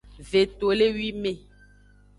Vetolewime. 0.29 1.33